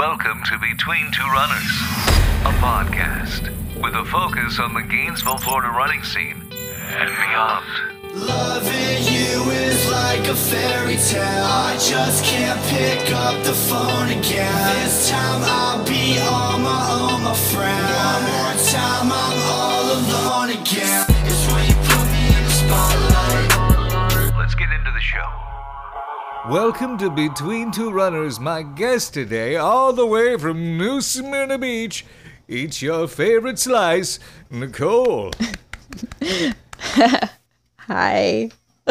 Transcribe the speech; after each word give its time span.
Welcome 0.00 0.42
to 0.44 0.58
Between 0.58 1.10
Two 1.12 1.26
Runners, 1.26 1.76
a 2.48 2.52
podcast 2.56 3.52
with 3.82 3.92
a 3.92 4.02
focus 4.06 4.58
on 4.58 4.72
the 4.72 4.80
Gainesville, 4.80 5.36
Florida 5.36 5.68
running 5.68 6.02
scene 6.04 6.40
and 6.88 7.10
beyond. 7.10 7.66
Loving 8.14 9.02
you 9.12 9.50
is 9.50 9.90
like 9.90 10.26
a 10.26 10.34
fairy 10.34 10.96
tale. 10.96 11.44
I 11.44 11.76
just 11.78 12.24
can't 12.24 12.58
pick 12.70 13.12
up 13.12 13.44
the 13.44 13.52
phone 13.52 14.08
again. 14.08 14.82
This 14.82 15.10
time 15.10 15.42
I'll 15.44 15.84
be 15.84 16.18
on 16.18 16.62
my 16.62 17.12
own, 17.12 17.22
my 17.22 17.34
friend. 17.34 17.84
One 17.84 18.22
more 18.24 18.56
time, 18.72 19.12
I'm 19.12 19.38
all 19.52 19.92
alone 19.98 20.62
again. 20.62 21.09
Welcome 26.48 26.96
to 26.98 27.10
Between 27.10 27.70
Two 27.70 27.90
Runners. 27.90 28.40
My 28.40 28.62
guest 28.62 29.12
today, 29.12 29.56
all 29.56 29.92
the 29.92 30.06
way 30.06 30.38
from 30.38 30.78
New 30.78 31.02
Smyrna 31.02 31.58
Beach, 31.58 32.06
eats 32.48 32.80
your 32.80 33.06
favorite 33.08 33.58
slice, 33.58 34.18
Nicole. 34.50 35.32
Hi. 37.76 38.50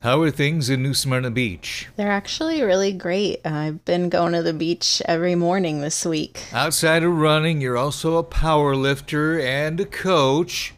How 0.00 0.22
are 0.22 0.30
things 0.30 0.70
in 0.70 0.80
New 0.80 0.94
Smyrna 0.94 1.32
Beach? 1.32 1.88
They're 1.96 2.12
actually 2.12 2.62
really 2.62 2.92
great. 2.92 3.44
I've 3.44 3.84
been 3.84 4.08
going 4.08 4.32
to 4.34 4.42
the 4.42 4.52
beach 4.52 5.02
every 5.06 5.34
morning 5.34 5.80
this 5.80 6.06
week. 6.06 6.46
Outside 6.52 7.02
of 7.02 7.12
running, 7.12 7.60
you're 7.60 7.76
also 7.76 8.16
a 8.16 8.22
power 8.22 8.76
lifter 8.76 9.40
and 9.40 9.80
a 9.80 9.86
coach. 9.86 10.72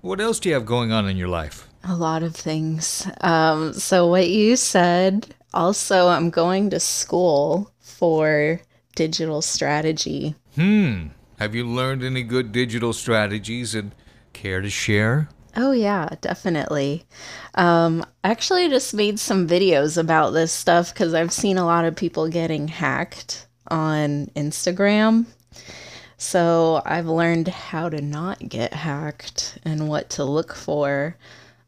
What 0.00 0.20
else 0.20 0.38
do 0.38 0.48
you 0.48 0.54
have 0.54 0.66
going 0.66 0.92
on 0.92 1.08
in 1.08 1.16
your 1.16 1.28
life? 1.28 1.68
A 1.84 1.94
lot 1.94 2.22
of 2.22 2.34
things. 2.34 3.08
Um, 3.20 3.72
so, 3.72 4.06
what 4.08 4.28
you 4.28 4.56
said, 4.56 5.34
also, 5.54 6.08
I'm 6.08 6.30
going 6.30 6.70
to 6.70 6.80
school 6.80 7.70
for 7.80 8.60
digital 8.94 9.42
strategy. 9.42 10.34
Hmm. 10.54 11.08
Have 11.38 11.54
you 11.54 11.66
learned 11.66 12.02
any 12.02 12.22
good 12.22 12.50
digital 12.50 12.92
strategies 12.92 13.74
and 13.74 13.94
care 14.32 14.60
to 14.60 14.70
share? 14.70 15.28
Oh, 15.54 15.72
yeah, 15.72 16.08
definitely. 16.20 17.04
Um, 17.54 18.04
I 18.22 18.30
actually 18.30 18.68
just 18.68 18.92
made 18.92 19.18
some 19.18 19.48
videos 19.48 19.96
about 19.96 20.30
this 20.30 20.52
stuff 20.52 20.92
because 20.92 21.14
I've 21.14 21.32
seen 21.32 21.56
a 21.56 21.64
lot 21.64 21.84
of 21.84 21.96
people 21.96 22.28
getting 22.28 22.68
hacked 22.68 23.46
on 23.68 24.26
Instagram. 24.36 25.26
So 26.18 26.82
I've 26.84 27.06
learned 27.06 27.48
how 27.48 27.88
to 27.88 28.00
not 28.00 28.48
get 28.48 28.72
hacked 28.72 29.58
and 29.64 29.88
what 29.88 30.10
to 30.10 30.24
look 30.24 30.54
for, 30.54 31.16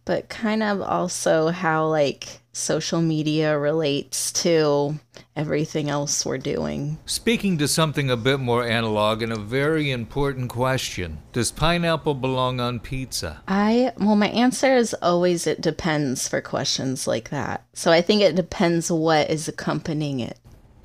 but 0.04 0.28
kind 0.28 0.62
of 0.62 0.80
also 0.80 1.48
how 1.48 1.86
like 1.86 2.40
social 2.58 3.00
media 3.00 3.56
relates 3.58 4.32
to 4.32 4.98
everything 5.36 5.88
else 5.88 6.26
we're 6.26 6.38
doing. 6.38 6.98
Speaking 7.06 7.58
to 7.58 7.68
something 7.68 8.10
a 8.10 8.16
bit 8.16 8.40
more 8.40 8.66
analog 8.66 9.22
and 9.22 9.32
a 9.32 9.38
very 9.38 9.90
important 9.90 10.48
question 10.48 11.18
Does 11.32 11.52
pineapple 11.52 12.14
belong 12.14 12.58
on 12.58 12.80
pizza? 12.80 13.42
I, 13.46 13.92
well, 13.98 14.16
my 14.16 14.28
answer 14.28 14.74
is 14.74 14.94
always 14.94 15.46
it 15.46 15.60
depends 15.60 16.26
for 16.26 16.40
questions 16.40 17.06
like 17.06 17.30
that. 17.30 17.64
So 17.74 17.92
I 17.92 18.00
think 18.00 18.22
it 18.22 18.34
depends 18.34 18.90
what 18.90 19.30
is 19.30 19.46
accompanying 19.46 20.20
it. 20.20 20.38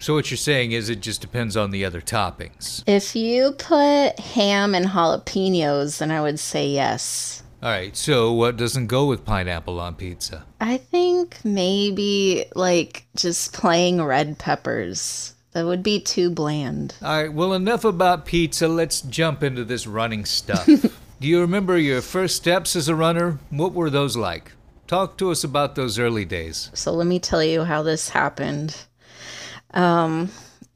So, 0.04 0.14
what 0.14 0.30
you're 0.30 0.38
saying 0.38 0.74
is 0.74 0.90
it 0.90 1.00
just 1.00 1.22
depends 1.22 1.56
on 1.56 1.72
the 1.72 1.86
other 1.86 2.02
toppings. 2.02 2.84
If 2.86 3.16
you 3.16 3.54
put 3.54 4.20
ham 4.20 4.76
and 4.76 4.88
jalapenos, 4.88 6.00
then 6.00 6.12
I 6.12 6.20
would 6.20 6.42
say 6.42 6.68
yes. 6.68 7.42
All 7.62 7.70
right, 7.70 7.96
so 7.96 8.34
what 8.34 8.58
doesn't 8.58 8.88
go 8.88 9.06
with 9.06 9.24
pineapple 9.24 9.80
on 9.80 9.96
pizza? 9.96 10.44
I 10.60 10.76
think 10.76 11.38
maybe 11.46 12.44
like 12.54 13.06
just 13.16 13.54
plain 13.54 14.02
red 14.02 14.38
peppers. 14.38 15.36
That 15.54 15.68
would 15.68 15.84
be 15.84 16.02
too 16.02 16.30
bland. 16.32 16.96
All 17.02 17.22
right, 17.22 17.34
well, 17.34 17.54
enough 17.54 17.86
about 17.86 18.26
pizza. 18.26 18.68
Let's 18.68 19.00
jump 19.00 19.42
into 19.42 19.64
this 19.64 19.88
running 19.88 20.26
stuff. 20.26 20.66
Do 21.22 21.28
you 21.30 21.40
remember 21.40 21.78
your 21.78 22.02
first 22.02 22.36
steps 22.36 22.76
as 22.76 22.90
a 22.90 22.96
runner? 22.96 23.40
What 23.52 23.72
were 23.72 23.90
those 23.90 24.18
like? 24.18 24.52
Talk 24.86 25.18
to 25.20 25.32
us 25.32 25.46
about 25.46 25.76
those 25.76 25.98
early 25.98 26.26
days. 26.26 26.70
So 26.74 26.92
let 26.92 27.08
me 27.08 27.20
tell 27.20 27.42
you 27.42 27.64
how 27.64 27.84
this 27.84 28.10
happened. 28.10 28.76
Um, 29.74 30.30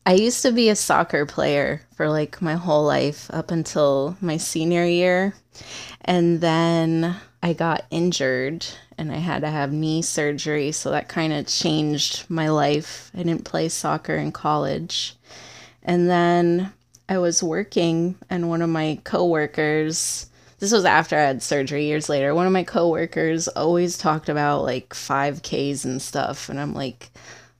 I 0.05 0.13
used 0.13 0.41
to 0.43 0.51
be 0.51 0.69
a 0.69 0.75
soccer 0.75 1.25
player 1.25 1.81
for 1.95 2.09
like 2.09 2.41
my 2.41 2.55
whole 2.55 2.85
life 2.85 3.29
up 3.31 3.51
until 3.51 4.17
my 4.21 4.37
senior 4.37 4.85
year. 4.85 5.33
And 6.05 6.39
then 6.39 7.15
I 7.43 7.53
got 7.53 7.85
injured 7.91 8.65
and 8.97 9.11
I 9.11 9.17
had 9.17 9.41
to 9.41 9.49
have 9.49 9.71
knee 9.71 10.01
surgery. 10.01 10.71
So 10.71 10.91
that 10.91 11.09
kind 11.09 11.33
of 11.33 11.47
changed 11.47 12.25
my 12.29 12.49
life. 12.49 13.11
I 13.13 13.17
didn't 13.19 13.45
play 13.45 13.69
soccer 13.69 14.15
in 14.15 14.31
college. 14.31 15.15
And 15.83 16.09
then 16.09 16.73
I 17.09 17.19
was 17.19 17.41
working, 17.41 18.15
and 18.29 18.49
one 18.49 18.61
of 18.61 18.69
my 18.69 18.99
coworkers, 19.05 20.25
this 20.59 20.73
was 20.73 20.83
after 20.83 21.15
I 21.15 21.21
had 21.21 21.41
surgery 21.41 21.85
years 21.85 22.09
later, 22.09 22.35
one 22.35 22.45
of 22.45 22.51
my 22.51 22.63
coworkers 22.63 23.47
always 23.47 23.97
talked 23.97 24.27
about 24.27 24.63
like 24.63 24.89
5Ks 24.89 25.85
and 25.85 26.01
stuff. 26.01 26.49
And 26.49 26.59
I'm 26.59 26.73
like, 26.73 27.09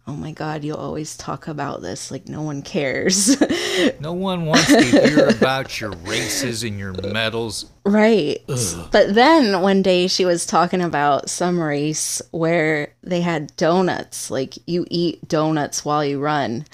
oh 0.08 0.16
my 0.16 0.32
God, 0.32 0.64
you'll 0.64 0.78
always 0.78 1.18
talk 1.18 1.48
about 1.48 1.82
this. 1.82 2.12
Like, 2.12 2.28
no 2.28 2.42
one 2.42 2.62
cares. 2.62 3.42
No 4.00 4.14
one 4.14 4.48
wants 4.48 4.68
to 4.68 4.82
hear 4.82 5.28
about 5.28 5.80
your 5.80 5.92
races 5.92 6.64
and 6.64 6.80
your 6.80 6.94
medals. 6.94 7.66
Right. 7.86 8.42
But 8.48 9.14
then 9.14 9.62
one 9.62 9.84
day 9.84 10.08
she 10.08 10.26
was 10.26 10.48
talking 10.48 10.82
about 10.82 11.30
some 11.30 11.60
race 11.60 12.20
where 12.32 12.94
they 13.04 13.22
had 13.22 13.56
donuts, 13.56 14.32
like 14.32 14.58
you 14.66 14.88
eat 14.90 15.28
donuts 15.28 15.86
while 15.86 16.04
you 16.04 16.20
run. 16.20 16.66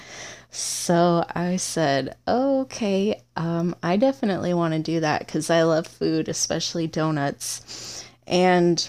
So 0.50 1.26
I 1.34 1.56
said, 1.56 2.16
okay, 2.26 3.20
um, 3.36 3.76
I 3.82 3.98
definitely 3.98 4.54
want 4.54 4.72
to 4.72 4.80
do 4.80 5.00
that 5.00 5.26
because 5.26 5.50
I 5.50 5.64
love 5.64 5.86
food, 5.86 6.30
especially 6.30 6.86
donuts. 6.86 8.02
And 8.26 8.88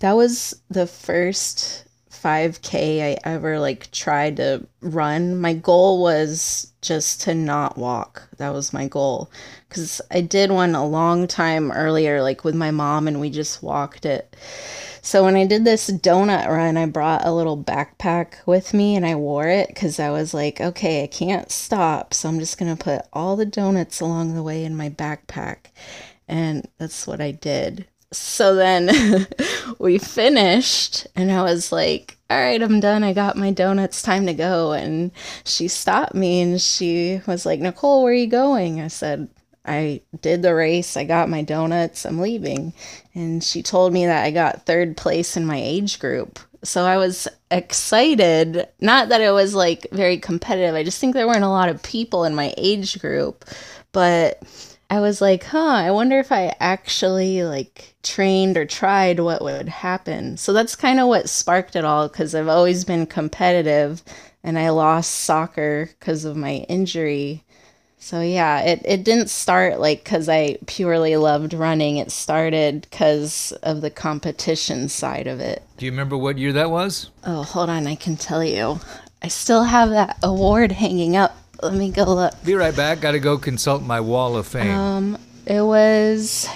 that 0.00 0.12
was 0.12 0.54
the 0.70 0.86
first 0.86 1.85
5K 2.22 3.02
I 3.02 3.18
ever 3.24 3.58
like 3.58 3.90
tried 3.90 4.36
to 4.36 4.66
run. 4.80 5.40
My 5.40 5.54
goal 5.54 6.02
was 6.02 6.72
just 6.82 7.22
to 7.22 7.34
not 7.34 7.76
walk. 7.76 8.28
That 8.38 8.52
was 8.52 8.72
my 8.72 8.88
goal. 8.88 9.30
Because 9.68 10.00
I 10.10 10.20
did 10.20 10.50
one 10.50 10.74
a 10.74 10.86
long 10.86 11.26
time 11.26 11.72
earlier, 11.72 12.22
like 12.22 12.44
with 12.44 12.54
my 12.54 12.70
mom, 12.70 13.08
and 13.08 13.20
we 13.20 13.30
just 13.30 13.62
walked 13.62 14.06
it. 14.06 14.36
So 15.06 15.22
when 15.22 15.36
I 15.36 15.46
did 15.46 15.64
this 15.64 15.88
donut 15.88 16.48
run, 16.48 16.76
I 16.76 16.86
brought 16.86 17.24
a 17.24 17.32
little 17.32 17.56
backpack 17.56 18.44
with 18.44 18.74
me 18.74 18.96
and 18.96 19.06
I 19.06 19.14
wore 19.14 19.46
it 19.46 19.68
because 19.68 20.00
I 20.00 20.10
was 20.10 20.34
like, 20.34 20.60
okay, 20.60 21.04
I 21.04 21.06
can't 21.06 21.48
stop. 21.48 22.12
So 22.12 22.28
I'm 22.28 22.40
just 22.40 22.58
going 22.58 22.76
to 22.76 22.84
put 22.84 23.02
all 23.12 23.36
the 23.36 23.46
donuts 23.46 24.00
along 24.00 24.34
the 24.34 24.42
way 24.42 24.64
in 24.64 24.76
my 24.76 24.90
backpack. 24.90 25.66
And 26.26 26.68
that's 26.78 27.06
what 27.06 27.20
I 27.20 27.30
did. 27.30 27.86
So 28.12 28.54
then 28.54 29.26
we 29.78 29.98
finished, 29.98 31.06
and 31.16 31.30
I 31.30 31.42
was 31.42 31.72
like, 31.72 32.16
all 32.28 32.38
right, 32.38 32.60
I'm 32.60 32.80
done. 32.80 33.04
I 33.04 33.12
got 33.12 33.36
my 33.36 33.52
donuts. 33.52 34.02
Time 34.02 34.26
to 34.26 34.34
go. 34.34 34.72
And 34.72 35.12
she 35.44 35.68
stopped 35.68 36.14
me 36.14 36.40
and 36.40 36.60
she 36.60 37.20
was 37.26 37.46
like, 37.46 37.60
Nicole, 37.60 38.02
where 38.02 38.12
are 38.12 38.16
you 38.16 38.26
going? 38.26 38.80
I 38.80 38.88
said, 38.88 39.28
I 39.64 40.00
did 40.22 40.42
the 40.42 40.54
race. 40.54 40.96
I 40.96 41.04
got 41.04 41.28
my 41.28 41.42
donuts. 41.42 42.04
I'm 42.04 42.18
leaving. 42.18 42.72
And 43.14 43.42
she 43.42 43.62
told 43.62 43.92
me 43.92 44.06
that 44.06 44.24
I 44.24 44.30
got 44.30 44.66
third 44.66 44.96
place 44.96 45.36
in 45.36 45.46
my 45.46 45.58
age 45.60 46.00
group. 46.00 46.40
So 46.64 46.84
I 46.84 46.96
was 46.96 47.28
excited. 47.50 48.66
Not 48.80 49.08
that 49.10 49.20
it 49.20 49.30
was 49.30 49.54
like 49.54 49.86
very 49.92 50.18
competitive. 50.18 50.74
I 50.74 50.82
just 50.82 51.00
think 51.00 51.14
there 51.14 51.28
weren't 51.28 51.44
a 51.44 51.48
lot 51.48 51.68
of 51.68 51.82
people 51.82 52.24
in 52.24 52.34
my 52.34 52.52
age 52.56 53.00
group. 53.00 53.44
But 53.92 54.42
I 54.88 55.00
was 55.00 55.20
like, 55.20 55.44
huh, 55.44 55.58
I 55.58 55.90
wonder 55.90 56.18
if 56.18 56.30
I 56.30 56.54
actually 56.60 57.42
like 57.42 57.94
trained 58.02 58.56
or 58.56 58.64
tried 58.64 59.18
what 59.20 59.42
would 59.42 59.68
happen. 59.68 60.36
So 60.36 60.52
that's 60.52 60.76
kind 60.76 61.00
of 61.00 61.08
what 61.08 61.28
sparked 61.28 61.74
it 61.74 61.84
all 61.84 62.08
because 62.08 62.34
I've 62.34 62.48
always 62.48 62.84
been 62.84 63.06
competitive 63.06 64.02
and 64.44 64.58
I 64.58 64.70
lost 64.70 65.10
soccer 65.10 65.90
because 65.98 66.24
of 66.24 66.36
my 66.36 66.64
injury. 66.68 67.42
So 67.98 68.20
yeah, 68.20 68.60
it, 68.60 68.82
it 68.84 69.02
didn't 69.02 69.30
start 69.30 69.80
like 69.80 70.04
because 70.04 70.28
I 70.28 70.58
purely 70.66 71.16
loved 71.16 71.52
running. 71.52 71.96
It 71.96 72.12
started 72.12 72.86
because 72.88 73.50
of 73.64 73.80
the 73.80 73.90
competition 73.90 74.88
side 74.88 75.26
of 75.26 75.40
it. 75.40 75.64
Do 75.78 75.86
you 75.86 75.90
remember 75.90 76.16
what 76.16 76.38
year 76.38 76.52
that 76.52 76.70
was? 76.70 77.10
Oh, 77.24 77.42
hold 77.42 77.68
on, 77.68 77.88
I 77.88 77.96
can 77.96 78.16
tell 78.16 78.44
you. 78.44 78.78
I 79.22 79.28
still 79.28 79.64
have 79.64 79.90
that 79.90 80.18
award 80.22 80.70
hanging 80.70 81.16
up. 81.16 81.36
Let 81.62 81.74
me 81.74 81.90
go 81.90 82.04
look. 82.04 82.44
Be 82.44 82.54
right 82.54 82.74
back. 82.74 83.00
Got 83.00 83.12
to 83.12 83.20
go 83.20 83.38
consult 83.38 83.82
my 83.82 84.00
wall 84.00 84.36
of 84.36 84.46
fame. 84.46 84.70
Um, 84.70 85.18
it 85.46 85.62
was 85.62 86.48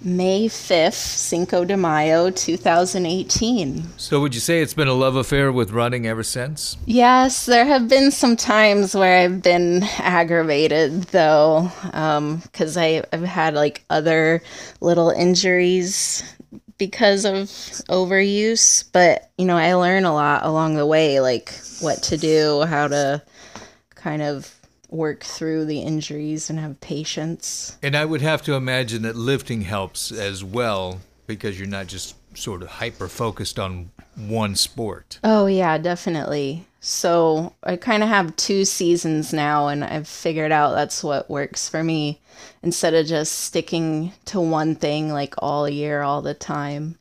May 0.00 0.46
5th, 0.46 0.92
Cinco 0.92 1.64
de 1.64 1.76
Mayo, 1.76 2.30
2018. 2.30 3.98
so, 3.98 4.20
would 4.20 4.34
you 4.34 4.40
say 4.40 4.60
it's 4.62 4.74
been 4.74 4.88
a 4.88 4.94
love 4.94 5.16
affair 5.16 5.50
with 5.50 5.70
running 5.72 6.06
ever 6.06 6.22
since? 6.22 6.76
Yes, 6.86 7.46
there 7.46 7.64
have 7.64 7.88
been 7.88 8.10
some 8.10 8.36
times 8.36 8.94
where 8.94 9.18
I've 9.18 9.42
been 9.42 9.82
aggravated 9.98 11.04
though, 11.04 11.70
because 11.82 12.76
I 12.76 13.02
I've 13.12 13.22
had 13.22 13.54
like 13.54 13.84
other 13.90 14.40
little 14.80 15.10
injuries 15.10 16.22
because 16.78 17.24
of 17.24 17.34
overuse. 17.88 18.84
But 18.92 19.30
you 19.36 19.46
know, 19.46 19.56
I 19.56 19.74
learn 19.74 20.04
a 20.04 20.14
lot 20.14 20.44
along 20.44 20.74
the 20.76 20.86
way, 20.86 21.20
like 21.20 21.52
what 21.80 22.04
to 22.04 22.16
do, 22.16 22.62
how 22.62 22.88
to 22.88 23.22
kind 23.98 24.22
of 24.22 24.54
work 24.88 25.22
through 25.22 25.66
the 25.66 25.80
injuries 25.80 26.48
and 26.48 26.58
have 26.58 26.80
patience. 26.80 27.76
And 27.82 27.94
I 27.94 28.04
would 28.04 28.22
have 28.22 28.42
to 28.42 28.54
imagine 28.54 29.02
that 29.02 29.16
lifting 29.16 29.62
helps 29.62 30.10
as 30.10 30.42
well 30.42 31.00
because 31.26 31.58
you're 31.58 31.68
not 31.68 31.86
just 31.88 32.14
sort 32.34 32.62
of 32.62 32.68
hyper 32.68 33.08
focused 33.08 33.58
on 33.58 33.90
one 34.16 34.54
sport. 34.54 35.18
Oh, 35.22 35.46
yeah, 35.46 35.76
definitely. 35.78 36.64
So 36.80 37.54
I 37.62 37.76
kind 37.76 38.02
of 38.02 38.08
have 38.08 38.36
two 38.36 38.64
seasons 38.64 39.32
now, 39.32 39.68
and 39.68 39.84
I've 39.84 40.08
figured 40.08 40.52
out 40.52 40.74
that's 40.74 41.02
what 41.02 41.28
works 41.28 41.68
for 41.68 41.82
me 41.82 42.20
instead 42.62 42.94
of 42.94 43.06
just 43.06 43.32
sticking 43.32 44.12
to 44.26 44.40
one 44.40 44.74
thing 44.74 45.12
like 45.12 45.34
all 45.38 45.68
year, 45.68 46.02
all 46.02 46.22
the 46.22 46.34
time. 46.34 46.96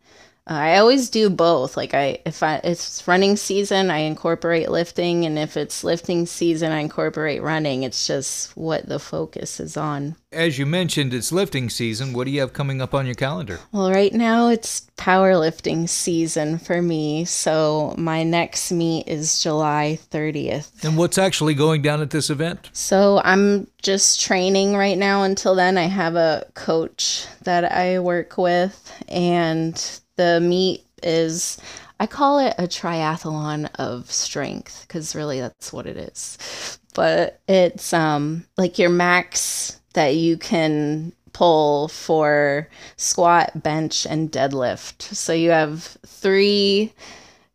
Uh, 0.47 0.53
I 0.53 0.77
always 0.77 1.09
do 1.09 1.29
both. 1.29 1.75
Like 1.75 1.94
I, 1.94 2.19
if 2.25 2.41
I, 2.41 2.61
it's 2.63 3.05
running 3.07 3.35
season, 3.35 3.91
I 3.91 3.99
incorporate 3.99 4.69
lifting, 4.69 5.25
and 5.25 5.38
if 5.38 5.57
it's 5.57 5.83
lifting 5.83 6.25
season, 6.25 6.71
I 6.71 6.79
incorporate 6.79 7.41
running. 7.41 7.83
It's 7.83 8.07
just 8.07 8.55
what 8.55 8.88
the 8.88 8.99
focus 8.99 9.59
is 9.59 9.75
on. 9.75 10.15
As 10.31 10.57
you 10.57 10.65
mentioned, 10.65 11.13
it's 11.13 11.31
lifting 11.31 11.69
season. 11.69 12.13
What 12.13 12.25
do 12.25 12.31
you 12.31 12.41
have 12.41 12.53
coming 12.53 12.81
up 12.81 12.94
on 12.94 13.05
your 13.05 13.15
calendar? 13.15 13.59
Well, 13.71 13.91
right 13.91 14.13
now 14.13 14.49
it's 14.49 14.88
powerlifting 14.97 15.88
season 15.88 16.57
for 16.57 16.81
me. 16.81 17.25
So 17.25 17.93
my 17.97 18.23
next 18.23 18.71
meet 18.71 19.07
is 19.07 19.41
July 19.41 20.00
30th. 20.11 20.83
And 20.83 20.97
what's 20.97 21.17
actually 21.17 21.53
going 21.53 21.81
down 21.81 22.01
at 22.01 22.09
this 22.09 22.29
event? 22.29 22.69
So 22.73 23.21
I'm 23.23 23.67
just 23.81 24.21
training 24.21 24.75
right 24.75 24.97
now 24.97 25.23
until 25.23 25.55
then. 25.55 25.77
I 25.77 25.85
have 25.85 26.15
a 26.15 26.45
coach 26.53 27.25
that 27.43 27.71
I 27.71 28.00
work 28.00 28.38
with, 28.38 28.93
and 29.07 30.00
the 30.17 30.39
meet 30.41 30.83
is 31.03 31.57
I 31.99 32.05
call 32.05 32.39
it 32.39 32.53
a 32.57 32.63
triathlon 32.63 33.69
of 33.75 34.11
strength 34.11 34.85
because 34.87 35.15
really 35.15 35.39
that's 35.39 35.73
what 35.73 35.87
it 35.87 35.97
is. 35.97 36.79
But 36.93 37.39
it's 37.47 37.93
um 37.93 38.45
like 38.57 38.77
your 38.77 38.89
max 38.89 39.79
that 39.93 40.15
you 40.15 40.37
can 40.37 41.13
pull 41.33 41.87
for 41.87 42.67
squat, 42.97 43.61
bench, 43.61 44.05
and 44.07 44.31
deadlift. 44.31 45.01
So 45.03 45.33
you 45.33 45.51
have 45.51 45.83
three 46.05 46.93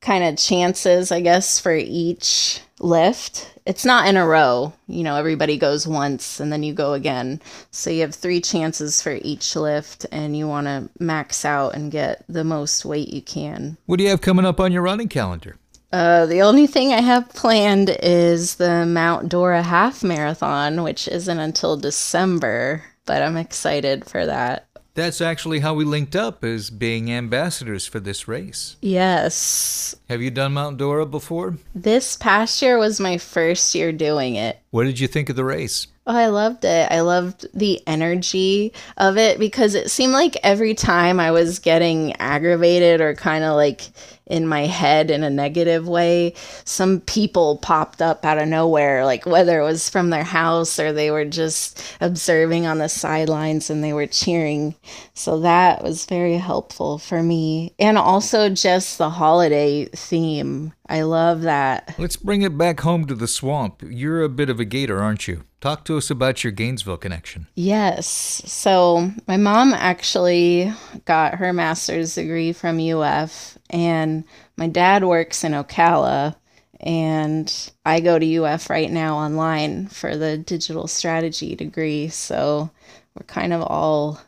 kind 0.02 0.25
of 0.25 0.37
chances, 0.37 1.10
I 1.10 1.20
guess, 1.20 1.58
for 1.58 1.75
each 1.75 2.60
lift. 2.81 3.49
It's 3.64 3.84
not 3.84 4.08
in 4.08 4.16
a 4.16 4.26
row. 4.26 4.72
You 4.88 5.04
know, 5.04 5.16
everybody 5.16 5.56
goes 5.56 5.87
once 5.87 6.40
and 6.40 6.52
then 6.52 6.64
you 6.64 6.75
go 6.75 6.93
again. 6.93 7.40
So 7.70 7.90
you 7.90 8.02
have 8.02 8.14
three 8.14 8.40
chances 8.40 9.00
for 9.00 9.19
each 9.22 9.54
lift 9.54 10.04
and 10.10 10.37
you 10.37 10.49
want 10.49 10.66
to 10.66 10.90
max 10.99 11.44
out 11.44 11.75
and 11.75 11.93
get 11.93 12.25
the 12.28 12.44
most 12.44 12.84
weight 12.84 13.08
you 13.08 13.22
can. 13.22 13.78
What 13.87 13.99
do 13.99 14.04
you 14.04 14.10
have 14.10 14.20
coming 14.20 14.44
up 14.44 14.58
on 14.60 14.72
your 14.72 14.82
running 14.82 15.08
calendar? 15.08 15.56
Uh, 15.93 16.26
the 16.26 16.43
only 16.43 16.66
thing 16.66 16.93
I 16.93 17.00
have 17.00 17.28
planned 17.34 17.96
is 18.02 18.56
the 18.56 18.87
Mount 18.87 19.28
Dora 19.28 19.62
Half 19.62 20.02
Marathon, 20.02 20.82
which 20.82 21.06
isn't 21.06 21.38
until 21.38 21.76
December, 21.76 22.82
but 23.05 23.22
I'm 23.22 23.37
excited 23.37 24.06
for 24.06 24.25
that. 24.25 24.66
That's 24.94 25.22
actually 25.22 25.60
how 25.60 25.72
we 25.72 25.84
linked 25.84 26.14
up 26.14 26.44
as 26.44 26.68
being 26.68 27.10
ambassadors 27.10 27.86
for 27.86 27.98
this 27.98 28.28
race. 28.28 28.76
Yes. 28.82 29.96
Have 30.10 30.20
you 30.20 30.30
done 30.30 30.52
Mount 30.52 30.76
Dora 30.76 31.06
before? 31.06 31.56
This 31.74 32.16
past 32.16 32.60
year 32.60 32.78
was 32.78 33.00
my 33.00 33.16
first 33.16 33.74
year 33.74 33.90
doing 33.90 34.34
it. 34.34 34.60
What 34.70 34.84
did 34.84 35.00
you 35.00 35.08
think 35.08 35.30
of 35.30 35.36
the 35.36 35.44
race? 35.44 35.86
Oh, 36.06 36.16
I 36.16 36.26
loved 36.26 36.64
it. 36.64 36.90
I 36.90 37.00
loved 37.00 37.46
the 37.54 37.80
energy 37.86 38.72
of 38.96 39.16
it 39.16 39.38
because 39.38 39.74
it 39.74 39.90
seemed 39.90 40.12
like 40.12 40.36
every 40.42 40.74
time 40.74 41.20
I 41.20 41.30
was 41.30 41.58
getting 41.60 42.14
aggravated 42.16 43.00
or 43.00 43.14
kind 43.14 43.44
of 43.44 43.54
like 43.54 43.82
in 44.26 44.46
my 44.46 44.66
head 44.66 45.10
in 45.10 45.22
a 45.24 45.30
negative 45.30 45.88
way, 45.88 46.34
some 46.64 47.00
people 47.00 47.58
popped 47.58 48.00
up 48.00 48.24
out 48.24 48.38
of 48.38 48.48
nowhere, 48.48 49.04
like 49.04 49.26
whether 49.26 49.60
it 49.60 49.64
was 49.64 49.88
from 49.88 50.10
their 50.10 50.24
house 50.24 50.78
or 50.78 50.92
they 50.92 51.10
were 51.10 51.24
just 51.24 51.82
observing 52.00 52.66
on 52.66 52.78
the 52.78 52.88
sidelines 52.88 53.70
and 53.70 53.82
they 53.82 53.92
were 53.92 54.06
cheering. 54.06 54.74
So 55.14 55.40
that 55.40 55.82
was 55.82 56.06
very 56.06 56.36
helpful 56.36 56.98
for 56.98 57.22
me. 57.22 57.74
And 57.78 57.98
also 57.98 58.48
just 58.48 58.98
the 58.98 59.10
holiday 59.10 59.86
theme. 59.86 60.72
I 60.88 61.02
love 61.02 61.42
that. 61.42 61.94
Let's 61.98 62.16
bring 62.16 62.42
it 62.42 62.58
back 62.58 62.80
home 62.80 63.06
to 63.06 63.14
the 63.14 63.28
swamp. 63.28 63.82
You're 63.86 64.22
a 64.22 64.28
bit 64.28 64.50
of 64.50 64.60
a 64.60 64.64
gator, 64.64 65.00
aren't 65.00 65.26
you? 65.26 65.44
Talk 65.62 65.84
to 65.84 65.96
us 65.96 66.10
about 66.10 66.42
your 66.42 66.50
Gainesville 66.50 66.96
connection. 66.96 67.46
Yes. 67.54 68.08
So, 68.08 69.12
my 69.28 69.36
mom 69.36 69.72
actually 69.72 70.72
got 71.04 71.36
her 71.36 71.52
master's 71.52 72.16
degree 72.16 72.52
from 72.52 72.80
UF, 72.80 73.56
and 73.72 74.24
my 74.56 74.69
dad 74.69 75.04
works 75.04 75.44
in 75.44 75.52
Ocala. 75.52 76.36
And 76.84 77.72
I 77.86 78.00
go 78.00 78.19
to 78.19 78.36
UF 78.38 78.69
right 78.69 78.90
now 78.90 79.16
online 79.16 79.86
for 79.86 80.16
the 80.16 80.36
digital 80.36 80.88
strategy 80.88 81.54
degree. 81.54 82.08
So, 82.08 82.70
we're 83.14 83.24
kind 83.26 83.52
of 83.52 83.62
all 83.62 84.20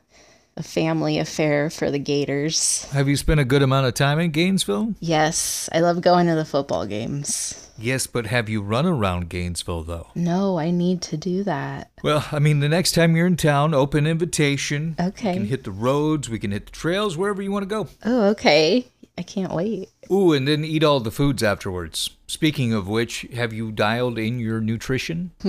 a 0.56 0.62
family 0.62 1.18
affair 1.18 1.68
for 1.68 1.90
the 1.90 1.98
Gators. 1.98 2.84
Have 2.92 3.08
you 3.08 3.16
spent 3.16 3.40
a 3.40 3.44
good 3.44 3.62
amount 3.62 3.86
of 3.86 3.94
time 3.94 4.20
in 4.20 4.30
Gainesville? 4.30 4.94
Yes, 5.00 5.68
I 5.72 5.80
love 5.80 6.00
going 6.00 6.26
to 6.28 6.34
the 6.34 6.44
football 6.44 6.86
games. 6.86 7.60
Yes, 7.76 8.06
but 8.06 8.26
have 8.26 8.48
you 8.48 8.62
run 8.62 8.86
around 8.86 9.28
Gainesville, 9.28 9.82
though? 9.82 10.08
No, 10.14 10.58
I 10.58 10.70
need 10.70 11.02
to 11.02 11.16
do 11.16 11.42
that. 11.42 11.90
Well, 12.04 12.24
I 12.30 12.38
mean, 12.38 12.60
the 12.60 12.68
next 12.68 12.92
time 12.92 13.16
you're 13.16 13.26
in 13.26 13.36
town, 13.36 13.74
open 13.74 14.06
invitation. 14.06 14.94
Okay. 15.00 15.32
We 15.32 15.38
can 15.38 15.46
hit 15.46 15.64
the 15.64 15.72
roads, 15.72 16.30
we 16.30 16.38
can 16.38 16.52
hit 16.52 16.66
the 16.66 16.72
trails, 16.72 17.16
wherever 17.16 17.42
you 17.42 17.50
want 17.50 17.64
to 17.64 17.68
go. 17.68 17.88
Oh, 18.04 18.28
okay. 18.30 18.86
I 19.16 19.22
can't 19.22 19.52
wait. 19.52 19.90
Ooh, 20.10 20.32
and 20.32 20.46
then 20.46 20.64
eat 20.64 20.82
all 20.82 21.00
the 21.00 21.10
foods 21.10 21.42
afterwards. 21.42 22.10
Speaking 22.26 22.72
of 22.72 22.88
which, 22.88 23.26
have 23.34 23.52
you 23.52 23.70
dialed 23.70 24.18
in 24.18 24.38
your 24.40 24.60
nutrition? 24.60 25.30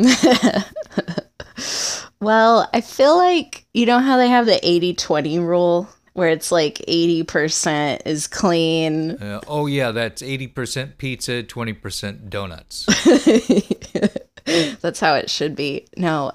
Well, 2.22 2.68
I 2.74 2.82
feel 2.82 3.18
like 3.18 3.66
you 3.74 3.86
know 3.86 4.00
how 4.00 4.18
they 4.18 4.30
have 4.30 4.46
the 4.46 4.60
80 4.68 4.96
20 4.96 5.40
rule 5.40 5.90
where 6.14 6.30
it's 6.30 6.52
like 6.52 6.78
80% 6.88 8.02
is 8.06 8.26
clean. 8.26 9.12
Uh, 9.12 9.42
oh, 9.48 9.66
yeah, 9.66 9.92
that's 9.92 10.22
80% 10.22 10.98
pizza, 10.98 11.44
20% 11.44 12.30
donuts. 12.30 12.86
That's 14.82 15.02
how 15.02 15.16
it 15.16 15.30
should 15.30 15.58
be. 15.58 15.88
No, 15.98 16.32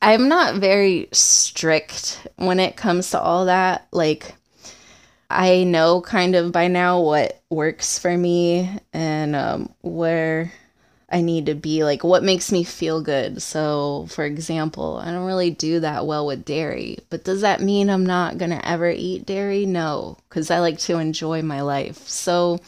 I'm 0.00 0.28
not 0.28 0.60
very 0.60 1.08
strict 1.10 2.28
when 2.36 2.60
it 2.60 2.76
comes 2.76 3.10
to 3.10 3.20
all 3.20 3.46
that. 3.46 3.88
Like, 3.90 4.36
I 5.30 5.64
know 5.64 6.00
kind 6.00 6.36
of 6.36 6.52
by 6.52 6.68
now 6.68 7.00
what 7.00 7.40
works 7.50 7.98
for 7.98 8.16
me 8.16 8.78
and 8.92 9.34
um, 9.34 9.70
where 9.82 10.52
I 11.10 11.20
need 11.20 11.46
to 11.46 11.54
be, 11.54 11.84
like 11.84 12.04
what 12.04 12.22
makes 12.24 12.52
me 12.52 12.64
feel 12.64 13.00
good. 13.00 13.42
So, 13.42 14.06
for 14.10 14.24
example, 14.24 14.98
I 14.98 15.10
don't 15.12 15.26
really 15.26 15.50
do 15.50 15.80
that 15.80 16.06
well 16.06 16.26
with 16.26 16.44
dairy, 16.44 16.98
but 17.10 17.24
does 17.24 17.40
that 17.42 17.60
mean 17.60 17.90
I'm 17.90 18.06
not 18.06 18.38
going 18.38 18.50
to 18.50 18.68
ever 18.68 18.90
eat 18.90 19.26
dairy? 19.26 19.66
No, 19.66 20.18
because 20.28 20.50
I 20.50 20.60
like 20.60 20.78
to 20.80 20.98
enjoy 20.98 21.42
my 21.42 21.60
life. 21.62 22.08
So, 22.08 22.60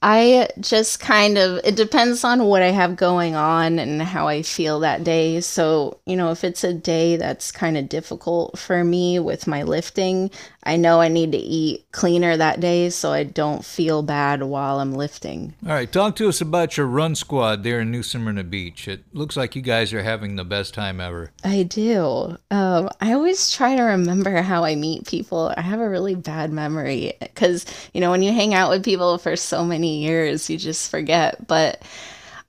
I 0.00 0.48
just 0.60 1.00
kind 1.00 1.38
of, 1.38 1.60
it 1.64 1.74
depends 1.74 2.22
on 2.22 2.44
what 2.44 2.62
I 2.62 2.70
have 2.70 2.94
going 2.94 3.34
on 3.34 3.80
and 3.80 4.00
how 4.00 4.28
I 4.28 4.42
feel 4.42 4.80
that 4.80 5.02
day. 5.02 5.40
So, 5.40 5.98
you 6.06 6.14
know, 6.14 6.30
if 6.30 6.44
it's 6.44 6.62
a 6.62 6.72
day 6.72 7.16
that's 7.16 7.50
kind 7.50 7.76
of 7.76 7.88
difficult 7.88 8.58
for 8.58 8.84
me 8.84 9.18
with 9.18 9.48
my 9.48 9.64
lifting, 9.64 10.30
I 10.62 10.76
know 10.76 11.00
I 11.00 11.08
need 11.08 11.32
to 11.32 11.38
eat 11.38 11.90
cleaner 11.92 12.36
that 12.36 12.60
day 12.60 12.90
so 12.90 13.10
I 13.10 13.24
don't 13.24 13.64
feel 13.64 14.02
bad 14.02 14.42
while 14.42 14.78
I'm 14.78 14.92
lifting. 14.92 15.54
All 15.64 15.72
right, 15.72 15.90
talk 15.90 16.14
to 16.16 16.28
us 16.28 16.40
about 16.40 16.76
your 16.76 16.86
run 16.86 17.14
squad 17.14 17.64
there 17.64 17.80
in 17.80 17.90
New 17.90 18.02
Smyrna 18.02 18.44
Beach. 18.44 18.86
It 18.86 19.02
looks 19.12 19.36
like 19.36 19.56
you 19.56 19.62
guys 19.62 19.92
are 19.92 20.02
having 20.02 20.36
the 20.36 20.44
best 20.44 20.74
time 20.74 21.00
ever. 21.00 21.32
I 21.42 21.64
do. 21.64 22.36
Um, 22.50 22.90
I 23.00 23.14
always 23.14 23.50
try 23.50 23.74
to 23.74 23.82
remember 23.82 24.42
how 24.42 24.64
I 24.64 24.76
meet 24.76 25.06
people. 25.06 25.52
I 25.56 25.62
have 25.62 25.80
a 25.80 25.88
really 25.88 26.14
bad 26.14 26.52
memory 26.52 27.14
because, 27.20 27.64
you 27.94 28.00
know, 28.00 28.10
when 28.10 28.22
you 28.22 28.32
hang 28.32 28.54
out 28.54 28.70
with 28.70 28.84
people 28.84 29.18
for 29.18 29.34
so 29.34 29.64
many 29.64 29.87
years, 29.96 30.48
you 30.50 30.58
just 30.58 30.90
forget. 30.90 31.46
But 31.46 31.82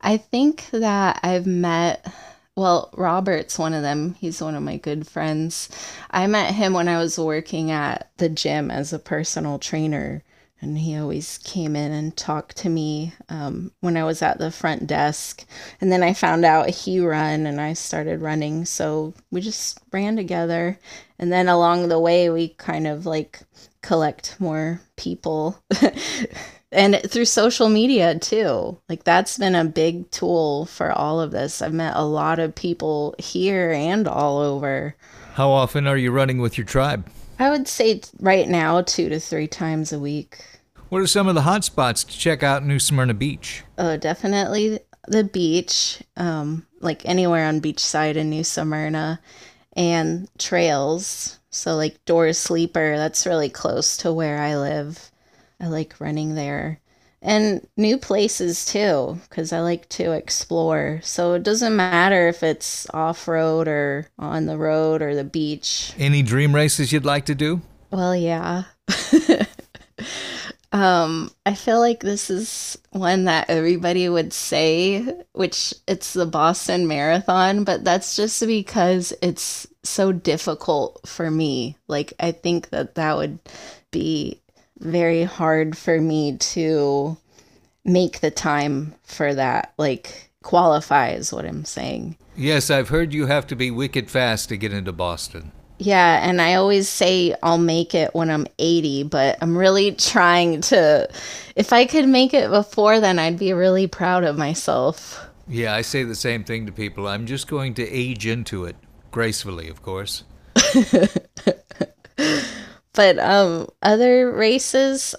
I 0.02 0.18
think 0.18 0.70
that 0.72 1.20
I've 1.24 1.48
met 1.48 2.06
well, 2.60 2.90
Robert's 2.98 3.58
one 3.58 3.74
of 3.74 3.84
them. 3.84 4.16
He's 4.16 4.42
one 4.42 4.54
of 4.54 4.62
my 4.62 4.76
good 4.76 5.08
friends. 5.08 5.70
I 6.12 6.28
met 6.28 6.54
him 6.54 6.74
when 6.74 6.90
I 6.90 6.98
was 6.98 7.18
working 7.18 7.72
at 7.72 8.12
the 8.18 8.28
gym 8.28 8.70
as 8.70 8.92
a 8.92 9.00
personal 9.00 9.60
trainer, 9.60 10.24
and 10.60 10.78
he 10.78 10.98
always 10.98 11.38
came 11.38 11.78
in 11.78 11.94
and 11.94 12.18
talked 12.18 12.58
to 12.58 12.70
me 12.70 13.14
um, 13.30 13.72
when 13.80 13.96
I 13.96 14.04
was 14.04 14.22
at 14.22 14.40
the 14.40 14.52
front 14.52 14.88
desk. 14.88 15.46
And 15.80 15.90
then 15.90 16.04
I 16.04 16.14
found 16.14 16.44
out 16.44 16.70
he 16.70 17.00
run, 17.00 17.46
and 17.46 17.62
I 17.62 17.72
started 17.72 18.22
running, 18.22 18.66
so 18.66 19.14
we 19.32 19.40
just 19.40 19.80
ran 19.94 20.18
together. 20.18 20.78
And 21.18 21.32
then 21.32 21.48
along 21.48 21.88
the 21.88 22.00
way, 22.00 22.30
we 22.30 22.50
kind 22.50 22.88
of 22.88 23.06
like 23.06 23.40
collect 23.82 24.36
more 24.38 24.82
people. 24.98 25.64
and 26.72 27.02
through 27.08 27.26
social 27.26 27.70
media 27.70 28.18
too. 28.18 28.80
Like 28.88 29.04
that's 29.04 29.38
been 29.38 29.56
a 29.56 29.66
big 29.66 30.10
tool 30.12 30.66
for 30.66 30.92
all 30.92 31.20
of 31.20 31.32
this. 31.32 31.62
I've 31.62 31.74
met 31.74 31.96
a 31.96 32.06
lot 32.06 32.40
of 32.40 32.56
people 32.56 33.16
here 33.18 33.72
and 33.72 34.08
all 34.08 34.40
over. 34.40 34.96
How 35.34 35.50
often 35.50 35.88
are 35.88 35.98
you 35.98 36.12
running 36.12 36.40
with 36.40 36.58
your 36.58 36.66
tribe? 36.66 37.10
I 37.40 37.50
would 37.50 37.68
say 37.68 38.02
right 38.20 38.48
now 38.48 38.82
2 38.82 39.10
to 39.10 39.20
3 39.20 39.48
times 39.48 39.94
a 39.94 40.00
week. 40.00 40.40
What 40.90 41.02
are 41.02 41.08
some 41.08 41.28
of 41.28 41.36
the 41.36 41.44
hot 41.44 41.64
spots 41.64 42.04
to 42.04 42.18
check 42.18 42.44
out 42.44 42.64
in 42.64 42.68
New 42.68 42.80
Smyrna 42.80 43.14
Beach? 43.14 43.64
Oh, 43.78 43.96
definitely 43.96 44.80
the 45.08 45.24
beach, 45.24 46.02
um, 46.18 46.66
like 46.82 47.06
anywhere 47.06 47.48
on 47.48 47.62
beachside 47.62 48.16
in 48.16 48.30
New 48.30 48.44
Smyrna, 48.44 49.20
and 49.74 50.30
trails. 50.38 51.40
So 51.52 51.76
like 51.76 52.04
Doris 52.06 52.50
Leeper, 52.50 52.98
that's 52.98 53.26
really 53.26 53.50
close 53.50 53.98
to 53.98 54.12
where 54.12 54.40
I 54.40 54.58
live. 54.58 55.12
I 55.60 55.68
like 55.68 56.00
running 56.00 56.36
there. 56.36 56.80
And 57.22 57.68
new 57.76 57.98
places 57.98 58.66
too, 58.66 59.20
because 59.30 59.52
I 59.52 59.60
like 59.60 59.90
to 59.90 60.14
explore. 60.14 61.02
So 61.04 61.34
it 61.34 61.44
doesn't 61.44 61.76
matter 61.76 62.30
if 62.30 62.44
it's 62.44 62.90
off 62.92 63.28
road 63.28 63.68
or 63.68 64.08
on 64.18 64.46
the 64.46 64.58
road 64.58 65.02
or 65.02 65.16
the 65.16 65.26
beach. 65.26 65.94
Any 65.98 66.22
dream 66.22 66.56
races 66.56 66.94
you'd 66.94 67.06
like 67.06 67.26
to 67.26 67.36
do? 67.36 67.62
Well, 67.92 68.16
yeah. 68.16 68.64
um, 70.72 71.30
I 71.46 71.56
feel 71.56 71.80
like 71.80 72.00
this 72.00 72.30
is 72.30 72.78
one 72.92 73.26
that 73.26 73.50
everybody 73.50 74.08
would 74.08 74.32
say, 74.32 75.02
which 75.34 75.74
it's 75.88 76.14
the 76.14 76.26
Boston 76.26 76.88
Marathon, 76.88 77.66
but 77.66 77.84
that's 77.84 78.16
just 78.16 78.46
because 78.46 79.12
it's 79.22 79.68
so 79.84 80.14
difficult 80.14 81.02
for 81.06 81.30
me. 81.30 81.76
Like, 81.88 82.14
I 82.18 82.32
think 82.32 82.70
that 82.70 82.96
that 82.96 83.18
would 83.18 83.40
be 83.92 84.42
very 84.80 85.24
hard 85.24 85.78
for 85.78 86.00
me 86.00 86.38
to 86.38 87.18
make 87.86 88.20
the 88.20 88.32
time 88.32 88.96
for 89.04 89.34
that. 89.34 89.74
Like, 89.78 90.32
qualify 90.44 91.12
is 91.12 91.34
what 91.34 91.46
I'm 91.46 91.66
saying. 91.66 92.18
Yes, 92.36 92.70
I've 92.70 92.90
heard 92.90 93.14
you 93.14 93.26
have 93.26 93.48
to 93.48 93.56
be 93.56 93.72
wicked 93.72 94.10
fast 94.10 94.50
to 94.50 94.58
get 94.58 94.74
into 94.74 94.92
Boston. 94.92 95.52
Yeah, 95.78 96.28
and 96.28 96.42
I 96.42 96.56
always 96.56 96.90
say 96.90 97.34
I'll 97.42 97.58
make 97.58 97.96
it 97.96 98.14
when 98.14 98.30
I'm 98.30 98.48
80, 98.60 99.04
but 99.04 99.38
I'm 99.42 99.58
really 99.58 99.94
trying 99.94 100.62
to. 100.62 101.08
If 101.56 101.72
I 101.72 101.86
could 101.86 102.08
make 102.08 102.34
it 102.34 102.50
before 102.50 103.00
then, 103.00 103.18
I'd 103.18 103.40
be 103.40 103.54
really 103.54 103.88
proud 103.88 104.26
of 104.26 104.38
myself. 104.38 105.26
Yeah, 105.48 105.74
I 105.74 105.82
say 105.82 106.04
the 106.04 106.16
same 106.16 106.44
thing 106.44 106.66
to 106.66 106.72
people. 106.72 107.08
I'm 107.08 107.26
just 107.26 107.48
going 107.48 107.74
to 107.76 107.90
age 107.90 108.28
into 108.28 108.66
it, 108.66 108.76
gracefully, 109.12 109.70
of 109.70 109.82
course. 109.82 110.24
but 113.00 113.18
um 113.18 113.66
other 113.82 114.30
races, 114.30 115.16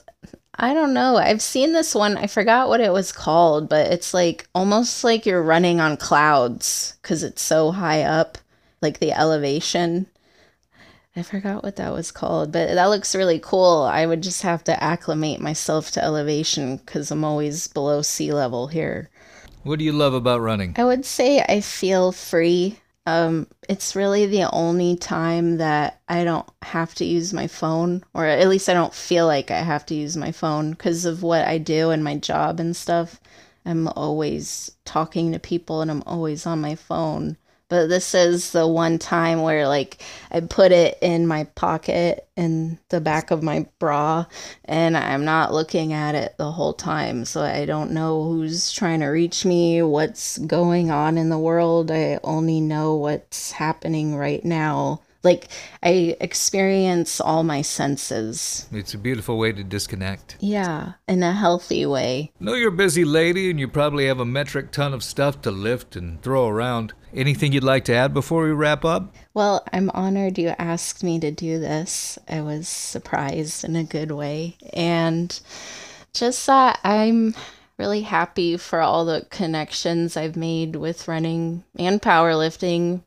I 0.54 0.74
don't 0.74 0.92
know. 0.92 1.16
I've 1.16 1.40
seen 1.40 1.72
this 1.72 1.94
one. 1.94 2.18
I 2.18 2.26
forgot 2.26 2.68
what 2.68 2.82
it 2.82 2.92
was 2.92 3.10
called, 3.10 3.70
but 3.70 3.90
it's 3.90 4.12
like 4.12 4.46
almost 4.54 5.02
like 5.02 5.24
you're 5.24 5.42
running 5.42 5.80
on 5.80 5.96
clouds 5.96 6.98
cuz 7.00 7.22
it's 7.22 7.40
so 7.40 7.70
high 7.70 8.02
up, 8.02 8.36
like 8.82 8.98
the 8.98 9.12
elevation. 9.12 10.08
I 11.16 11.22
forgot 11.22 11.64
what 11.64 11.76
that 11.76 11.94
was 11.94 12.12
called, 12.12 12.52
but 12.52 12.74
that 12.74 12.90
looks 12.90 13.14
really 13.14 13.38
cool. 13.38 13.84
I 13.84 14.04
would 14.04 14.22
just 14.22 14.42
have 14.42 14.62
to 14.64 14.84
acclimate 14.84 15.40
myself 15.40 15.90
to 15.92 16.04
elevation 16.04 16.76
because 16.76 17.10
I'm 17.10 17.24
always 17.24 17.66
below 17.66 18.02
sea 18.02 18.30
level 18.30 18.66
here. 18.66 19.08
What 19.62 19.78
do 19.78 19.86
you 19.86 19.92
love 19.92 20.12
about 20.12 20.42
running? 20.42 20.74
I 20.76 20.84
would 20.84 21.06
say 21.06 21.40
I 21.40 21.62
feel 21.62 22.12
free. 22.12 22.78
Um, 23.06 23.46
it's 23.68 23.96
really 23.96 24.26
the 24.26 24.50
only 24.52 24.96
time 24.96 25.56
that 25.56 26.00
I 26.08 26.24
don't 26.24 26.48
have 26.62 26.94
to 26.96 27.04
use 27.04 27.32
my 27.32 27.46
phone, 27.46 28.04
or 28.14 28.26
at 28.26 28.48
least 28.48 28.68
I 28.68 28.74
don't 28.74 28.94
feel 28.94 29.26
like 29.26 29.50
I 29.50 29.60
have 29.60 29.86
to 29.86 29.94
use 29.94 30.16
my 30.16 30.32
phone 30.32 30.70
because 30.72 31.04
of 31.04 31.22
what 31.22 31.46
I 31.46 31.58
do 31.58 31.90
and 31.90 32.04
my 32.04 32.16
job 32.16 32.60
and 32.60 32.76
stuff. 32.76 33.20
I'm 33.64 33.88
always 33.88 34.72
talking 34.84 35.32
to 35.32 35.38
people 35.38 35.80
and 35.80 35.90
I'm 35.90 36.02
always 36.06 36.46
on 36.46 36.60
my 36.60 36.74
phone 36.74 37.36
but 37.70 37.86
this 37.86 38.14
is 38.14 38.50
the 38.50 38.66
one 38.66 38.98
time 38.98 39.40
where 39.40 39.66
like 39.66 40.02
I 40.30 40.40
put 40.40 40.72
it 40.72 40.98
in 41.00 41.26
my 41.26 41.44
pocket 41.44 42.28
in 42.36 42.78
the 42.90 43.00
back 43.00 43.30
of 43.30 43.42
my 43.42 43.66
bra 43.78 44.26
and 44.66 44.96
I'm 44.96 45.24
not 45.24 45.54
looking 45.54 45.92
at 45.92 46.14
it 46.14 46.34
the 46.36 46.50
whole 46.50 46.74
time. 46.74 47.24
So 47.24 47.42
I 47.42 47.64
don't 47.64 47.92
know 47.92 48.24
who's 48.24 48.72
trying 48.72 49.00
to 49.00 49.06
reach 49.06 49.44
me 49.44 49.82
what's 49.82 50.36
going 50.38 50.90
on 50.90 51.16
in 51.16 51.30
the 51.30 51.38
world. 51.38 51.90
I 51.90 52.18
only 52.24 52.60
know 52.60 52.96
what's 52.96 53.52
happening 53.52 54.16
right 54.16 54.44
now 54.44 55.00
like 55.22 55.48
I 55.82 56.16
experience 56.20 57.20
all 57.20 57.42
my 57.42 57.62
senses. 57.62 58.68
It's 58.72 58.94
a 58.94 58.98
beautiful 58.98 59.38
way 59.38 59.52
to 59.52 59.62
disconnect. 59.62 60.36
Yeah, 60.40 60.92
in 61.08 61.22
a 61.22 61.32
healthy 61.32 61.84
way. 61.86 62.32
Know 62.40 62.54
you're 62.54 62.70
a 62.70 62.72
busy 62.72 63.04
lady 63.04 63.50
and 63.50 63.60
you 63.60 63.68
probably 63.68 64.06
have 64.06 64.20
a 64.20 64.24
metric 64.24 64.72
ton 64.72 64.94
of 64.94 65.04
stuff 65.04 65.42
to 65.42 65.50
lift 65.50 65.96
and 65.96 66.22
throw 66.22 66.48
around. 66.48 66.94
Anything 67.12 67.52
you'd 67.52 67.64
like 67.64 67.84
to 67.86 67.94
add 67.94 68.14
before 68.14 68.44
we 68.44 68.52
wrap 68.52 68.84
up? 68.84 69.14
Well, 69.34 69.64
I'm 69.72 69.90
honored 69.90 70.38
you 70.38 70.54
asked 70.58 71.02
me 71.02 71.18
to 71.20 71.30
do 71.30 71.58
this. 71.58 72.18
I 72.28 72.40
was 72.40 72.68
surprised 72.68 73.64
in 73.64 73.74
a 73.74 73.84
good 73.84 74.12
way. 74.12 74.56
And 74.72 75.38
just 76.12 76.46
that 76.46 76.78
I'm 76.84 77.34
really 77.78 78.02
happy 78.02 78.56
for 78.56 78.80
all 78.80 79.04
the 79.04 79.26
connections 79.30 80.16
I've 80.16 80.36
made 80.36 80.76
with 80.76 81.08
running 81.08 81.64
and 81.78 82.00
powerlifting 82.00 83.02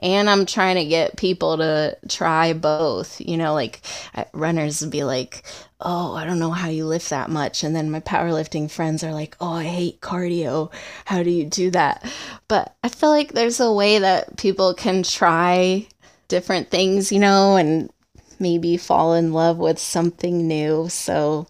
and 0.00 0.30
I'm 0.30 0.46
trying 0.46 0.76
to 0.76 0.84
get 0.84 1.16
people 1.16 1.56
to 1.58 1.96
try 2.08 2.52
both. 2.52 3.20
You 3.20 3.36
know, 3.36 3.54
like 3.54 3.80
runners 4.32 4.80
would 4.80 4.90
be 4.90 5.04
like, 5.04 5.42
"Oh, 5.80 6.14
I 6.14 6.24
don't 6.24 6.38
know 6.38 6.50
how 6.50 6.68
you 6.68 6.86
lift 6.86 7.10
that 7.10 7.30
much," 7.30 7.64
and 7.64 7.74
then 7.74 7.90
my 7.90 8.00
powerlifting 8.00 8.70
friends 8.70 9.02
are 9.04 9.12
like, 9.12 9.36
"Oh, 9.40 9.52
I 9.52 9.64
hate 9.64 10.00
cardio. 10.00 10.70
How 11.04 11.22
do 11.22 11.30
you 11.30 11.44
do 11.44 11.70
that?" 11.70 12.04
But 12.48 12.74
I 12.84 12.88
feel 12.88 13.10
like 13.10 13.32
there's 13.32 13.60
a 13.60 13.72
way 13.72 13.98
that 13.98 14.36
people 14.36 14.74
can 14.74 15.02
try 15.02 15.86
different 16.28 16.70
things, 16.70 17.10
you 17.12 17.18
know, 17.18 17.56
and 17.56 17.90
maybe 18.38 18.76
fall 18.76 19.14
in 19.14 19.32
love 19.32 19.58
with 19.58 19.78
something 19.78 20.46
new. 20.46 20.88
So 20.88 21.46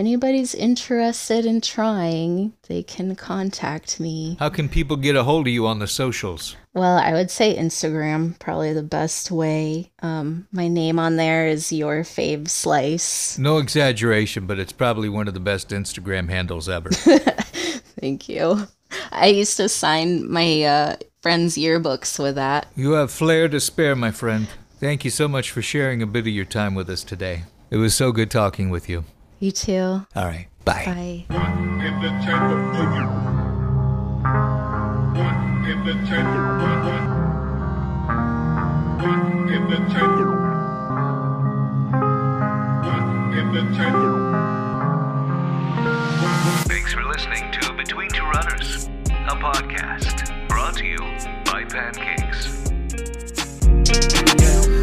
anybody's 0.00 0.54
interested 0.54 1.44
in 1.44 1.60
trying, 1.60 2.54
they 2.68 2.82
can 2.82 3.14
contact 3.14 4.00
me. 4.00 4.34
How 4.40 4.48
can 4.48 4.66
people 4.66 4.96
get 4.96 5.14
a 5.14 5.24
hold 5.24 5.46
of 5.46 5.52
you 5.52 5.66
on 5.66 5.78
the 5.78 5.86
socials? 5.86 6.56
Well, 6.72 6.96
I 6.96 7.12
would 7.12 7.30
say 7.30 7.54
Instagram, 7.54 8.38
probably 8.38 8.72
the 8.72 8.82
best 8.82 9.30
way. 9.30 9.92
Um, 10.00 10.48
my 10.52 10.68
name 10.68 10.98
on 10.98 11.16
there 11.16 11.46
is 11.46 11.70
Your 11.70 12.02
Fave 12.02 12.48
Slice. 12.48 13.36
No 13.38 13.58
exaggeration, 13.58 14.46
but 14.46 14.58
it's 14.58 14.72
probably 14.72 15.10
one 15.10 15.28
of 15.28 15.34
the 15.34 15.40
best 15.40 15.68
Instagram 15.68 16.30
handles 16.30 16.66
ever. 16.66 16.88
Thank 18.00 18.26
you. 18.26 18.68
I 19.12 19.26
used 19.26 19.58
to 19.58 19.68
sign 19.68 20.30
my 20.32 20.62
uh, 20.62 20.96
friends' 21.20 21.58
yearbooks 21.58 22.18
with 22.18 22.36
that. 22.36 22.68
You 22.74 22.92
have 22.92 23.10
flair 23.10 23.50
to 23.50 23.60
spare, 23.60 23.94
my 23.94 24.12
friend. 24.12 24.48
Thank 24.78 25.04
you 25.04 25.10
so 25.10 25.28
much 25.28 25.50
for 25.50 25.60
sharing 25.60 26.00
a 26.00 26.06
bit 26.06 26.20
of 26.20 26.28
your 26.28 26.46
time 26.46 26.74
with 26.74 26.88
us 26.88 27.04
today. 27.04 27.44
It 27.68 27.76
was 27.76 27.94
so 27.94 28.12
good 28.12 28.30
talking 28.30 28.70
with 28.70 28.88
you. 28.88 29.04
You 29.40 29.50
too. 29.52 30.06
All 30.14 30.24
right. 30.26 30.46
Bye. 30.66 31.24
Bye. 31.28 31.56
in 31.80 32.00
the 32.00 32.10
chamber. 32.24 32.60
One 35.16 35.64
in 35.64 35.80
the 39.70 39.78
chamber. 39.88 40.30
One 42.84 43.32
in 43.32 43.52
the 43.54 43.62
chamber. 43.76 44.12
Thanks 46.68 46.92
for 46.92 47.02
listening 47.04 47.50
to 47.52 47.72
Between 47.72 48.10
Two 48.10 48.24
Runners, 48.24 48.88
a 49.06 49.34
podcast 49.36 50.48
brought 50.48 50.76
to 50.76 50.84
you 50.84 50.98
by 51.46 51.64
Pancakes. 51.64 52.68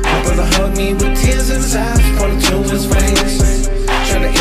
My 0.04 0.22
brother 0.24 0.46
hugged 0.56 0.78
me 0.78 0.94
with 0.94 1.16
tears 1.22 1.50
in 1.52 1.58
his 1.58 1.76
eyes, 1.76 2.20
pointing 2.20 2.42
to 2.42 2.64
his 2.72 2.86
veins, 2.86 3.68
trying 4.10 4.34
to 4.34 4.37